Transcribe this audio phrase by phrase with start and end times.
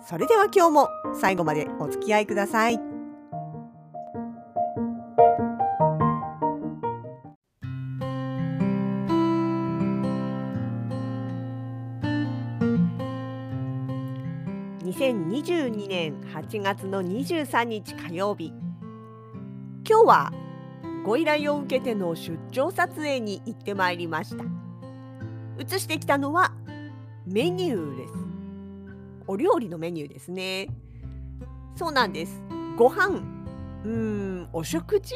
[0.00, 2.80] それでは今日も最後までお付き合いください。
[14.84, 18.52] 2022年8月の23日火曜日
[19.88, 20.32] 今日は
[21.04, 24.44] ご依頼を受けての出張撮影に行ってまいりました。
[25.58, 26.52] 映してきたのは
[27.26, 28.27] メニューです。
[29.28, 30.68] お料理のメニューですね。
[31.76, 32.42] そうなんです。
[32.76, 33.20] ご飯
[33.84, 35.14] うんお食事？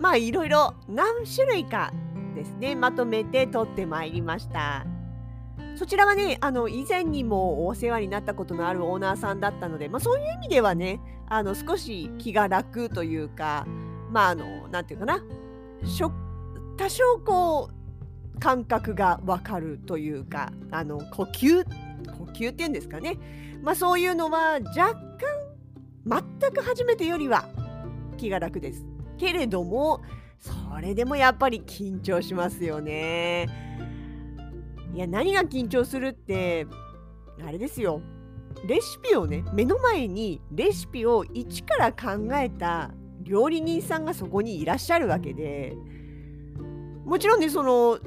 [0.00, 1.92] まあいろいろ何種類か
[2.34, 2.74] ですね。
[2.74, 4.86] まとめて撮ってまいりました。
[5.76, 13.66] そちらはねあの以前にもお世話になったことのあるオーナーさんだったので、まあ、そういう意味ではねあの少し気が楽というか
[14.10, 15.22] まああのなんていうかな。
[16.76, 17.70] 多少こ
[18.36, 21.64] う感覚がわかるというかあの呼吸
[22.28, 23.18] 呼吸っていうんですかね。
[23.62, 24.94] まあそういうのは若
[26.06, 27.48] 干全く初めてよりは
[28.16, 28.84] 気が楽です。
[29.18, 30.00] けれども
[30.38, 33.48] それでもやっぱり緊張しますよね。
[34.94, 36.66] いや何が緊張するって
[37.44, 38.00] あれですよ。
[38.66, 42.90] レシピをね目の前にレシピを一から考えた
[43.22, 45.76] 料理人さんがそこにいらっしゃるわけで
[47.04, 47.98] もちろんねその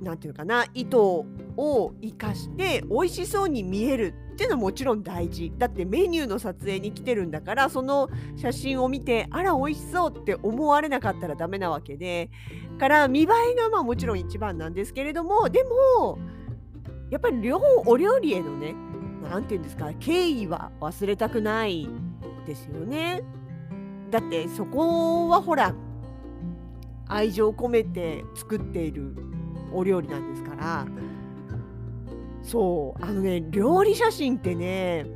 [0.00, 1.24] 何て言うかな糸
[1.56, 5.52] を生かして美味しそうに見えるっていうのはもちろん大事。
[5.56, 12.30] だってメニューの撮影に来てるんだからその写真を見てあら美味しそうって思われなかったらダメなわけで。
[12.78, 16.18] から見栄えがまあもちろん一番なんですけれどもでも
[17.10, 18.74] やっぱり両お料理へのね
[19.30, 21.88] 何て言うんですか敬意は忘れたくない
[22.46, 23.22] ですよね。
[24.10, 25.74] だってそこはほら
[27.08, 29.16] 愛情込めて作っている
[29.72, 30.86] お料理なんですから。
[32.46, 35.06] そうあのね料理写真ってね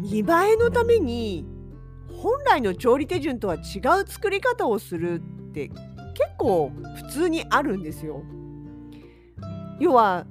[0.00, 0.22] 見栄
[0.54, 1.46] えのために
[2.16, 5.78] 本来の調理手順とは違う作り方をするって結
[6.38, 8.22] 構普通にあるんですよ。
[9.78, 10.26] 要は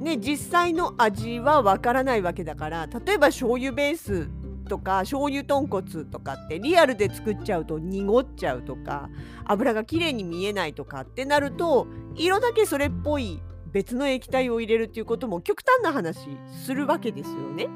[0.00, 4.28] ね実際の味はわからないわけだから例えば醤油ベース
[4.68, 9.10] とか醤油豚骨とかってリアルで作っちゃうと濁っちゃうとか
[9.44, 13.42] 油がきれいに見えないとかってなると色だけそれっぽい
[13.74, 16.28] 別の液体を入れるっていうことも極端な話
[16.64, 17.66] するわけですよね。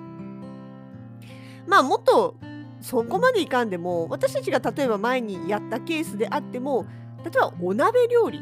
[1.67, 2.37] まあもっと
[2.81, 6.87] そこまでいかんでも私たちが例えば前にやったケースであっても
[7.25, 8.41] 例えばお鍋料理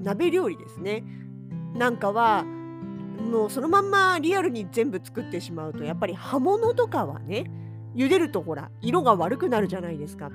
[0.00, 1.02] 鍋料理ですね
[1.74, 7.50] なんかはもうそのまんまリアルに全部作ってしまうとやっぱり葉物とかはね
[7.96, 10.30] 茹でるとほら色が悪くなるじゃないですか。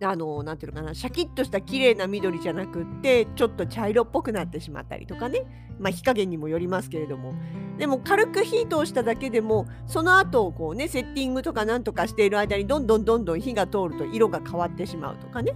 [0.00, 5.44] あの何ていうのかなシャキッとした綺麗な緑じゃなくってちょっと茶色っぽくなってしまったりとかね。
[5.78, 7.34] まあ火加減にもよりますけれども。
[7.78, 15.54] でも軽く火通しただけでもその後こうねセッティングとかなんとかしている間にどんどんどんどん火が通ると色が変わってしまうとかね。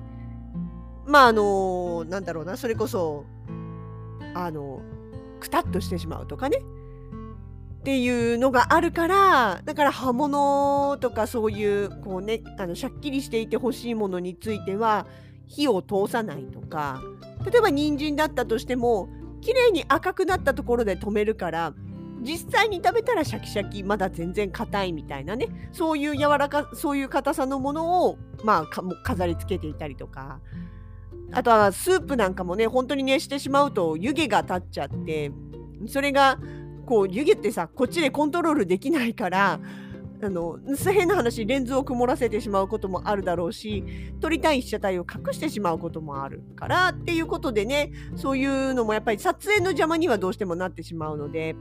[1.06, 3.24] まああのなんだろうなそれこそ
[4.34, 4.80] あの
[5.40, 6.58] くたっとしてしまうとかね。
[7.82, 15.04] っていうのがあるからだから刃物とかそういうこうねあのしゃっきりしていてほしいものについては
[15.48, 17.02] 火を通さないとか
[17.44, 19.08] 例えば人参だったとしても
[19.40, 21.74] 綺麗に赤くなったところで止めるから
[22.20, 28.66] 実際に食べたらシャキシャキまだ全然硬いみたいなねそういう柔らかそういう硬さのものをまあ
[29.02, 30.38] 飾り付けていたりとか。
[31.34, 35.32] あとはスープなんかもね本当に熱してしまうと湯気が立っちゃって
[35.86, 36.38] それが
[36.92, 39.58] こう湯気ってさこっちでコントロールできないから
[40.22, 43.82] あの変な話レンズを曇らせてしまうこともあるだろうし
[44.20, 51.56] 撮りたい被写体を隠してしまうこともあるからっていうことでねそういうのもやっぱり撮影の邪魔にはどうしてもなってしまうので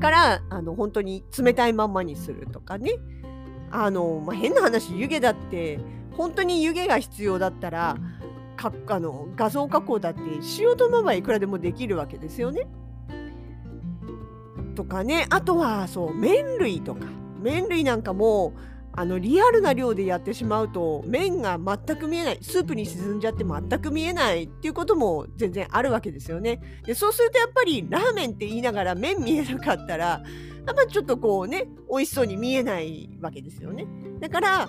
[0.00, 2.92] からあの本当に冷たいまんまにするとかね
[3.70, 5.80] あの、まあ、変な話湯気だって
[6.12, 7.96] 本当に湯気が必要だったら
[8.56, 12.66] かあの画像加工だってしようと思えばいくらでもできるわけですよね。
[14.76, 17.06] とかねあとはそう麺類とか
[17.42, 18.54] 麺類なんかも
[18.98, 26.80] あのリアルな量でやってしまうと麺が全く見えないスープに沈んじゃって全く見えないっていうことも全然あるわけですよね。
[26.86, 33.86] でそうするとやっぱりラーメンって言いながら麺見えなかったらやっぱちょっとこうね美味しそうに見えないわけですよね。
[34.18, 34.68] だから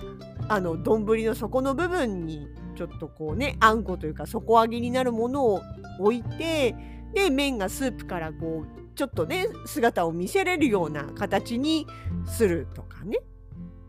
[0.50, 5.62] あの丼の底の部分にちょっとこうねあんこというか底上げになるものを
[6.00, 6.75] 置いて
[7.13, 11.86] で麺がスープからこうちょっとね姿を見せれるような形に
[12.26, 13.20] するとかね。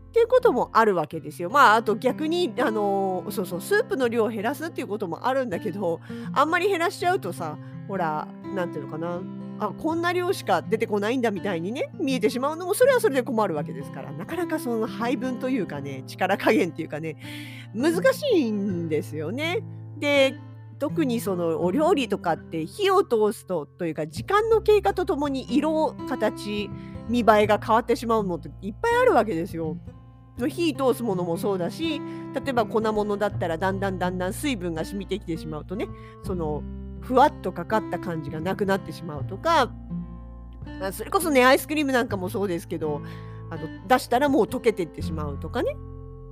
[0.09, 1.49] っていうこともあるわけですよ。
[1.49, 5.99] まああと逆にあのそうそうスープの量を減らすっていうこともあるんだけど
[6.33, 7.57] あんまり減らしちゃうとさ
[7.87, 9.21] ほら何ていうのかな
[9.59, 17.17] あこんな量しか出てこないんだみたいにね見えてしまうのもそれはそれで困るわけですからなかなかその配分というかね力加減っていうかね
[17.73, 19.63] 難しいんですよね。
[19.97, 20.39] で
[20.79, 26.69] 特にそのお料理とかって火を通すとというか時間の経過とともに色形
[27.09, 29.77] 見栄えが変わってしまうものっていっぱいあるわけですよ。
[30.47, 31.99] 火通すものもそうだし
[32.33, 35.85] 例えば粉物だったらだんだんだんだん水分が染みてきてしまうとね
[36.23, 36.63] その
[37.01, 39.69] ふわっとかかった感じがなくなってしまうとか
[40.93, 43.01] それこそねアイスクリームなんかもそうですけど
[43.49, 45.75] あの出したらもう溶けてってしまうとかね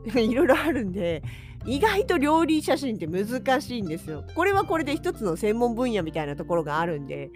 [0.16, 1.22] いろいろあるんで
[1.68, 4.24] 意外と料理写真って難しいんですよ。
[4.36, 7.30] これはこれで一つの専門分野みたいなところがあるんで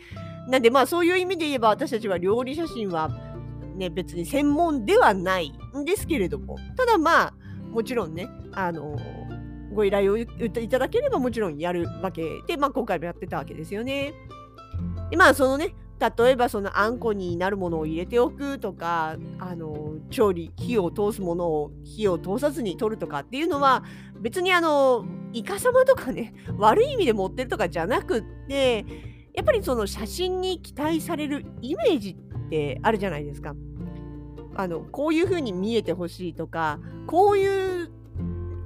[0.48, 3.10] なんでまあそういう意味で言えば私たちは料理写真は
[3.76, 7.34] ね別に専門ではないんですけれどもただまあ
[7.70, 8.98] もちろんねあの
[9.74, 10.28] ご依頼をい
[10.70, 14.14] ただければもちろんやるわけで、まあ、今回もやってたわけですよね。
[15.10, 23.84] でまあそのね例えばそのあんこになるものを入れておくとかあの調理火を通すものを火を通さずに取るとかっていうのは
[24.20, 28.86] 別にあのイカ様とかね 悪い意味で持ってるとかじゃなくって
[29.34, 33.56] やっぱりその写真に期待されるイメージってあるじゃないですか。
[34.56, 37.90] あのこういう風に見えてほしいとかこういう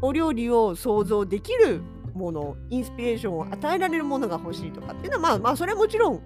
[0.01, 1.81] お料理を想像できる
[2.15, 6.21] ものインスピレーションを与えられるものが欲しいとかっていうのはまあまあそれはもちろん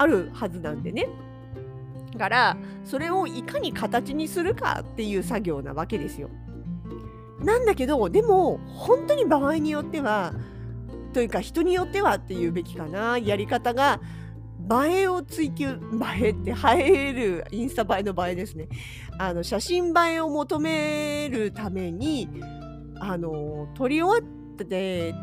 [0.00, 1.08] あるはずなんでね。
[2.14, 6.30] だからそれをいかに形にするかっていう作業なわけですよ。
[7.44, 10.32] なんだけどでも本当に場合によっては
[11.12, 14.00] というか人によってはっていうべきかなやり方が
[14.86, 15.78] 映えを追求映
[16.26, 18.68] えって映えるインスタ映えの映えですね
[19.18, 22.28] あの写真映えを求めるために
[23.00, 25.14] あの撮り終わって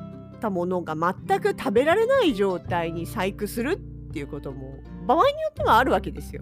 [0.41, 6.41] たものが全く食べられない状態に細工するっていうことも場合によってはあるわけですよ。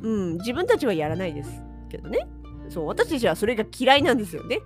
[0.00, 1.50] うん、自分たちはやらないです
[1.90, 2.26] けどね。
[2.70, 4.60] そう、私たちはそれが嫌いなんですよね。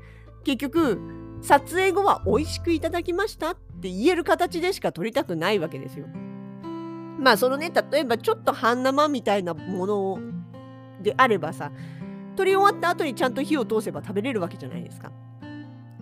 [0.44, 1.00] 結局、
[1.43, 6.06] 撮影後は美味しくいただきましたって言える形でしか撮りたくないわけですよ。
[7.19, 10.19] まあそのね、例えばちょっと半生みたいなもの
[11.02, 11.73] であればさ、
[12.37, 15.11] 撮り終わった後にちゃんと火を通せば食べれるわけじゃないですか。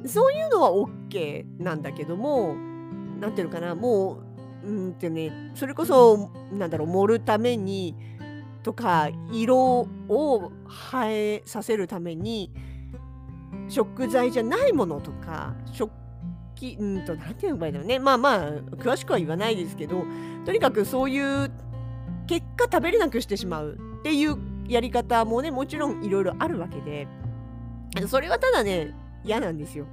[0.04, 2.54] そういうのは OK なんだけども、
[3.20, 4.23] 何ていうのかな、もう
[4.64, 7.94] う、うんってね、それこそ、なんだろう、盛るために、
[8.62, 10.52] とか、色を
[11.04, 12.50] 映えさせるために、
[13.68, 15.90] 食材じゃないものとか、食
[16.54, 17.98] 器、うんと、なんて言えばいいんだろうね。
[17.98, 20.04] まあまあ、詳しくは言わないですけど、
[20.44, 21.50] とにかくそういう
[22.26, 24.36] 結果食べれなくしてしまうっていう
[24.68, 27.06] やり方もね、もちろんいろいろあるわけで、
[28.08, 28.94] それはただね、
[29.24, 29.86] 嫌なんですよ。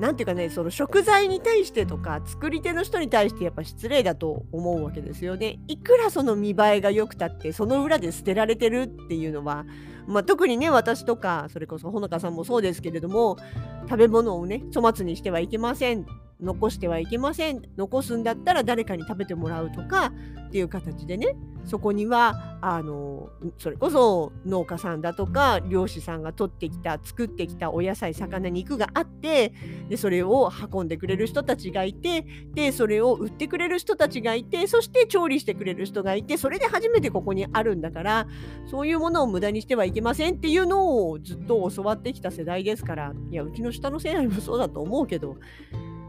[0.00, 5.60] なんていうかね、その食材に対してとか、作り手の人に対してやっぱ失礼だと思うわけですよね。
[5.68, 9.66] いくらその見栄えが良くたって、その裏で捨てられてるっていうのは、
[10.06, 13.36] まあ、特にね、私とか、それこそほのかさんもそうですけれども、
[13.82, 16.06] 食べ物をね、粗末にしてはいけません。
[16.42, 17.62] 残してはいけません。
[17.76, 20.12] 残すんだったら誰かに食べてもらうとか
[20.48, 29.52] っていう形でね、そこにはあのそれこそ農家さんだとか漁師さんが取ってきた作ってきたお野菜魚肉があって
[29.88, 38.26] でそれを運んでくれる人たちがいてでそれを売ってくれる人たちがいてそして調理してくれる人がいてそれで初めてここにあるんだから
[38.70, 40.34] そういうものを無駄にしてはいけません。
[40.34, 43.12] っていうのをずっと教わってきた世代ですから。
[43.30, 45.36] いやうちの下の世代もそうだと思うけど。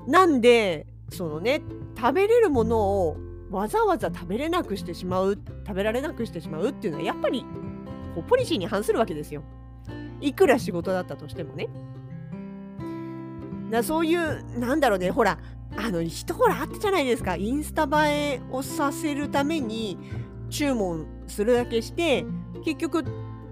[0.07, 1.61] なんでそのね
[1.97, 3.17] 食べれるものを
[3.49, 7.45] わざわざ食べれなくしてしまう食べられなくしてしまうっていうのはやっぱり
[8.15, 9.43] こうポリシーに反するわけですよ。
[10.21, 11.67] いくら仕事だったとしてもね。
[13.69, 15.39] だそういうなんだろうねほら
[15.77, 19.97] あの人ほらあったじゃないですかインスタ映えをさせるために
[20.49, 22.25] 注文するだけして
[22.65, 23.05] 結局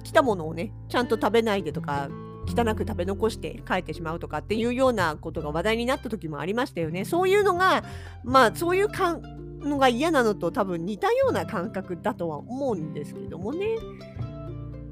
[0.03, 2.09] 来たものをねちゃんと食べないでとか
[2.49, 7.05] 汚く食べ残して帰ってしまうとかっていうようなことが話題になった時もありましたよね。
[7.05, 7.83] そういうのが
[8.23, 9.21] まあそういうかん
[9.59, 13.77] のが嫌なのと多分似たような感覚だとは思うんですけどもね。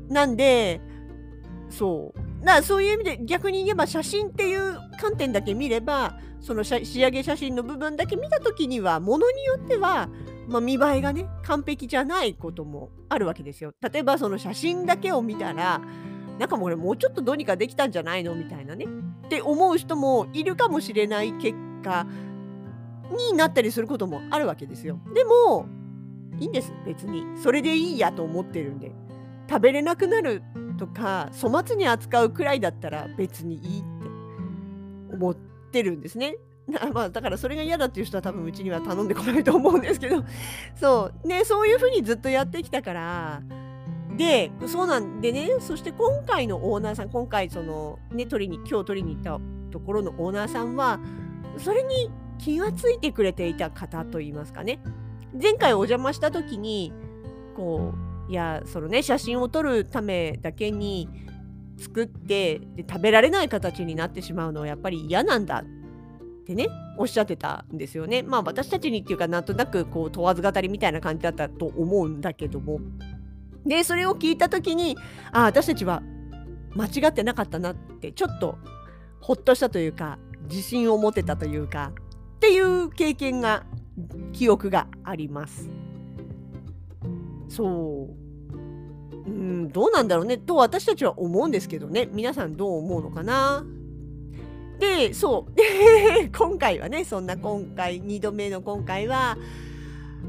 [0.09, 0.81] なんで
[1.69, 10.07] そうだからそういう意味で逆に言えば写真っていう観点だけ見ればその仕上げ写真の部分だけ見た時にはものによっては、
[10.47, 13.73] まあ、見栄えがね完璧じゃないこともあるわけですよ。
[13.81, 15.81] 例えばその写真だけを見たら
[16.39, 18.35] なんかもうもうちょっとどうにかできたんじゃないの？
[18.35, 18.85] みたいなね。
[19.25, 22.07] って思う人もいるかもしれない結果
[23.31, 24.99] になったりすることもあるわけですよ。
[25.13, 25.67] でも
[26.39, 27.23] いいんです別に。
[27.41, 28.91] それでいいやと思ってるんで。
[29.49, 30.43] 食べれなくなる
[30.77, 33.87] とか粗末に扱うくらいだったら別にいいって
[35.15, 35.35] 思っ
[35.71, 36.35] てるんですね。
[36.93, 40.23] まあだからそれが嫌だっていう人は多分うちには頼んでこないと思うんですけど。
[40.75, 41.27] そう。
[41.27, 43.41] ねそういうふうにずっとやってきたから
[44.17, 49.39] でそうなんでねそして今回のオーナーさん今回そのね取りに今日取りに行った
[49.71, 50.99] ところのオーナーさんは
[51.57, 52.09] それに
[52.39, 54.79] 気がついてくれていた方といいますかね
[55.39, 56.93] 前回お邪魔した時に
[57.55, 57.93] こ
[58.27, 61.09] ういやそのね写真を撮るためだけに
[61.77, 68.23] 作ってで食べられない形になってしまうのはやっぱり嫌なんだってねおっしゃってたんですよね。
[68.23, 72.79] まあ私たちにっていうかなんとなくこう問わず語りみたいな感じだったと思うんだけども
[73.67, 74.97] でそれを聞いた時に
[75.31, 76.01] あ私たちは
[76.75, 78.57] 間違ってなかったなってちょっと
[79.19, 80.19] ほっとしたというか
[80.49, 81.91] 自信を持てたというか
[82.37, 83.65] っていう経験が
[84.31, 85.69] 記憶があります。
[87.49, 88.27] そう。
[89.27, 93.65] うん、どうなんだろうねと私たちは思うんですけどね皆さんどう思うのかな
[94.79, 95.51] でそう
[96.37, 99.37] 今回はねそんな今回2度目の今回は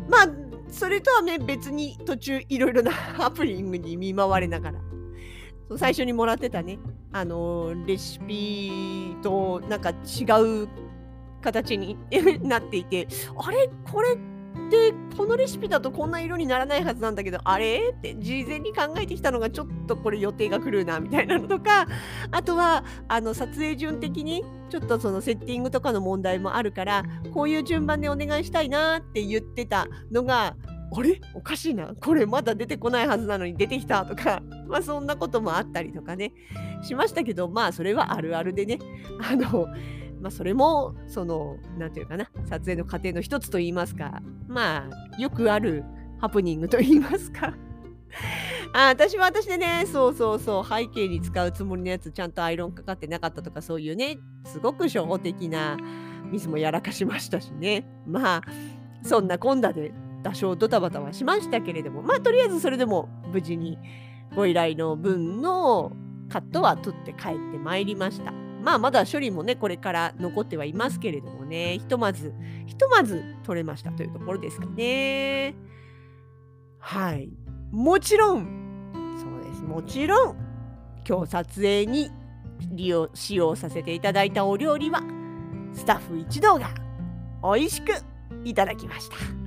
[0.08, 0.28] まあ
[0.70, 4.80] それとはね別に途中いろいろなハプニングに見舞われながら。
[5.76, 6.78] 最初にもらってたね。
[7.12, 10.24] あのレシピとなんか違
[10.64, 10.68] う
[11.42, 11.96] 形に
[12.42, 13.06] なっていて。
[13.36, 13.68] あれ？
[13.90, 14.16] これ？
[14.66, 17.92] ってこのレシピだとこんな色にならないはずなんだけどあれ？
[17.96, 21.86] って事前に考えてきたのがちょっとこれ予定が狂うなみたいなのとか
[22.30, 30.56] あとはあの撮影順的にちょっとそのセッティングとかの問題もあるからこういう順番でお願いしたいなって言ってたのが
[30.96, 31.20] あれ？
[31.34, 31.94] おかしいな。
[32.00, 36.32] これまだ出てこないはずなのに出てきたとかまあそんなこともあったりとかね
[36.82, 38.78] しましたけどまあそれはあるあるでね。
[39.20, 39.66] あの
[40.20, 45.84] まあ、それもその何て言うかな撮影の過程の一つといいますかまあよくある
[46.20, 47.54] ハプニングといいますか
[48.72, 55.76] あ私は私でねそうそうそう背景に使うつもりのやつちゃんとアイロンかかってなかったとかそういうねすごく初歩的な
[56.30, 58.42] ミスもやらかしましたしねまあ
[59.02, 63.78] そんなこんなで多少ドタバタはしましたけれどもまあとりあえずそれでも無事に
[64.34, 65.92] ご依頼の分の
[66.28, 68.47] カットは取って帰ってまいりました。
[68.62, 71.78] まあまだ処理もねこれから残ってはいますけれどもね。
[71.78, 72.34] ひとまず
[72.66, 75.54] ひとまず取れましたというところですかね。
[76.78, 77.30] はい。
[77.70, 79.62] もちろんそうです。
[79.62, 80.36] もちろん
[81.08, 82.10] 今日撮影に
[82.72, 85.00] 利用使用させていただいたお料理は
[85.72, 86.74] スタッフ一同が
[87.42, 87.92] 美味しく
[88.44, 89.37] いただきました。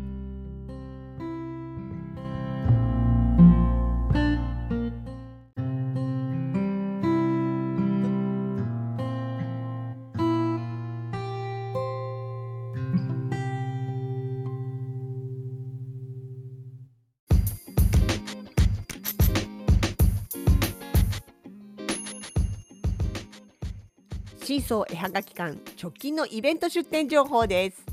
[24.44, 27.86] シーソー絵はがき館直近のイベント出店情報です。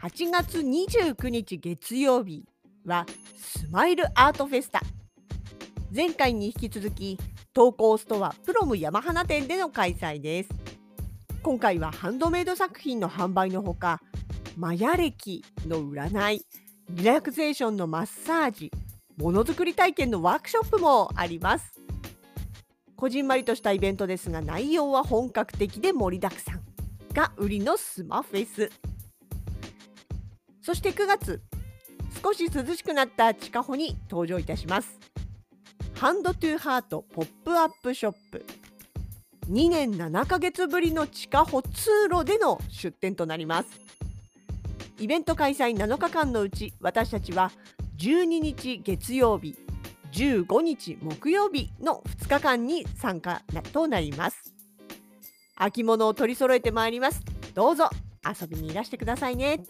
[0.00, 2.44] 8月29日月曜日
[2.86, 3.04] は
[3.36, 4.80] スマイルアートフェスタ。
[5.94, 7.18] 前回に引き続き
[7.52, 10.50] 投稿ストアプロム山花店での開催です。
[11.42, 14.00] 今回はハンドメイド作品の販売のほか
[14.56, 16.46] マヤ歴の占い
[16.90, 18.70] リラクゼーションのマッサージ
[19.16, 21.79] ものづくり体験のワークショップもあります。
[23.00, 26.60] こじんまりとしたイベントですが内容は本格的で盛りだくさん
[27.14, 28.70] が売りのスマフェス。
[30.60, 31.40] そして9月
[32.22, 34.98] 少し涼しくなった地下歩に登場いたします。
[35.94, 38.44] Hand to Heart ポップアップショップ。
[39.50, 43.68] 2年7ヶ月ぶりの地下歩通路での出店となります。
[44.98, 47.50] イベント開催7日間のうち私たちは
[47.96, 49.56] 12日月曜日
[50.12, 54.54] 15日木曜日の2日間に参加となります。
[55.56, 57.22] 秋物を取り揃えてまいります。
[57.54, 57.88] どうぞ
[58.24, 59.60] 遊びにいらしてくださいね。